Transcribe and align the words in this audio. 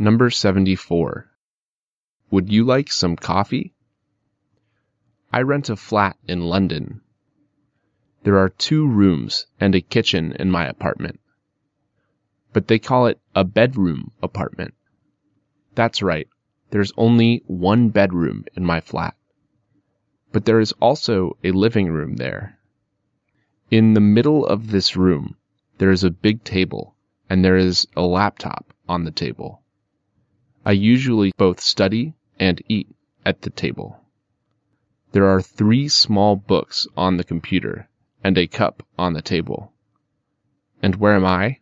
Number 0.00 0.30
74. 0.30 1.28
Would 2.30 2.52
you 2.52 2.62
like 2.62 2.92
some 2.92 3.16
coffee? 3.16 3.74
I 5.32 5.42
rent 5.42 5.70
a 5.70 5.74
flat 5.76 6.16
in 6.28 6.42
London. 6.42 7.00
There 8.22 8.38
are 8.38 8.48
two 8.48 8.86
rooms 8.86 9.48
and 9.58 9.74
a 9.74 9.80
kitchen 9.80 10.36
in 10.38 10.52
my 10.52 10.66
apartment. 10.66 11.18
But 12.52 12.68
they 12.68 12.78
call 12.78 13.06
it 13.06 13.20
a 13.34 13.42
bedroom 13.42 14.12
apartment. 14.22 14.74
That's 15.74 16.00
right, 16.00 16.28
there's 16.70 16.92
only 16.96 17.42
one 17.48 17.88
bedroom 17.88 18.44
in 18.54 18.64
my 18.64 18.80
flat. 18.80 19.16
But 20.30 20.44
there 20.44 20.60
is 20.60 20.70
also 20.80 21.36
a 21.42 21.50
living 21.50 21.90
room 21.90 22.14
there. 22.14 22.56
In 23.72 23.94
the 23.94 24.00
middle 24.00 24.46
of 24.46 24.70
this 24.70 24.94
room, 24.94 25.34
there 25.78 25.90
is 25.90 26.04
a 26.04 26.10
big 26.10 26.44
table 26.44 26.94
and 27.28 27.44
there 27.44 27.56
is 27.56 27.88
a 27.96 28.02
laptop 28.02 28.72
on 28.88 29.02
the 29.02 29.10
table. 29.10 29.64
I 30.68 30.72
usually 30.72 31.32
both 31.38 31.60
study 31.60 32.12
and 32.38 32.60
eat 32.68 32.94
at 33.24 33.40
the 33.40 33.48
table. 33.48 34.04
There 35.12 35.24
are 35.24 35.40
three 35.40 35.88
small 35.88 36.36
books 36.36 36.86
on 36.94 37.16
the 37.16 37.24
computer 37.24 37.88
and 38.22 38.36
a 38.36 38.46
cup 38.46 38.86
on 38.98 39.14
the 39.14 39.22
table. 39.22 39.72
And 40.82 40.96
where 40.96 41.14
am 41.14 41.24
I? 41.24 41.60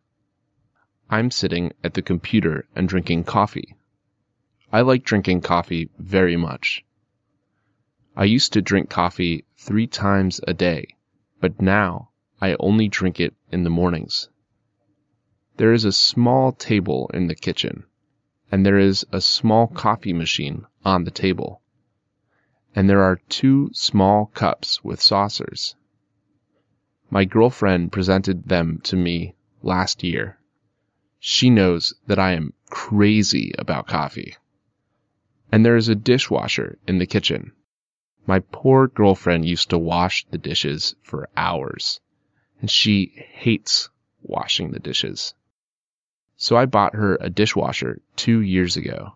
I'm 1.08 1.30
sitting 1.30 1.72
at 1.84 1.94
the 1.94 2.02
computer 2.02 2.66
and 2.74 2.88
drinking 2.88 3.22
coffee. 3.22 3.76
I 4.72 4.80
like 4.80 5.04
drinking 5.04 5.42
coffee 5.42 5.88
very 6.00 6.36
much. 6.36 6.84
I 8.16 8.24
used 8.24 8.54
to 8.54 8.60
drink 8.60 8.90
coffee 8.90 9.44
three 9.56 9.86
times 9.86 10.40
a 10.48 10.52
day, 10.52 10.96
but 11.40 11.62
now 11.62 12.10
I 12.40 12.56
only 12.58 12.88
drink 12.88 13.20
it 13.20 13.36
in 13.52 13.62
the 13.62 13.70
mornings. 13.70 14.30
There 15.58 15.72
is 15.72 15.84
a 15.84 15.92
small 15.92 16.50
table 16.50 17.08
in 17.14 17.28
the 17.28 17.36
kitchen, 17.36 17.84
and 18.50 18.64
there 18.64 18.78
is 18.78 19.04
a 19.12 19.20
small 19.20 19.66
coffee 19.66 20.12
machine 20.12 20.66
on 20.84 21.04
the 21.04 21.10
table. 21.10 21.62
And 22.74 22.88
there 22.88 23.02
are 23.02 23.20
two 23.28 23.70
small 23.72 24.26
cups 24.26 24.84
with 24.84 25.00
saucers. 25.00 25.74
My 27.08 27.24
girlfriend 27.24 27.92
presented 27.92 28.48
them 28.48 28.80
to 28.84 28.96
me 28.96 29.34
last 29.62 30.02
year. 30.02 30.38
She 31.18 31.50
knows 31.50 31.94
that 32.06 32.18
I 32.18 32.32
am 32.32 32.52
crazy 32.68 33.54
about 33.58 33.86
coffee. 33.86 34.36
And 35.50 35.64
there 35.64 35.76
is 35.76 35.88
a 35.88 35.94
dishwasher 35.94 36.78
in 36.86 36.98
the 36.98 37.06
kitchen. 37.06 37.52
My 38.26 38.40
poor 38.40 38.88
girlfriend 38.88 39.46
used 39.46 39.70
to 39.70 39.78
wash 39.78 40.26
the 40.30 40.38
dishes 40.38 40.96
for 41.02 41.28
hours, 41.36 42.00
and 42.60 42.68
she 42.68 43.12
hates 43.14 43.88
washing 44.20 44.72
the 44.72 44.80
dishes. 44.80 45.34
So 46.36 46.56
I 46.56 46.66
bought 46.66 46.94
her 46.94 47.16
a 47.20 47.30
dishwasher 47.30 48.00
two 48.14 48.40
years 48.40 48.76
ago. 48.76 49.14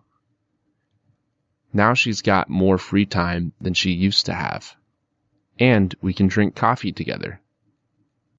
Now 1.72 1.94
she's 1.94 2.22
got 2.22 2.48
more 2.48 2.78
free 2.78 3.06
time 3.06 3.52
than 3.60 3.74
she 3.74 3.92
used 3.92 4.27
to 4.27 4.34
have. 4.34 4.74
And 5.58 5.94
we 6.00 6.14
can 6.14 6.27
drink 6.27 6.56
coffee 6.56 6.92
together. 6.92 7.40